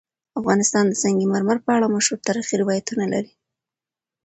افغانستان 0.39 0.85
د 0.87 0.93
سنگ 1.01 1.19
مرمر 1.33 1.57
په 1.65 1.71
اړه 1.77 1.91
مشهور 1.95 2.19
تاریخی 2.27 2.55
روایتونه 2.61 3.05
لري. 3.13 3.31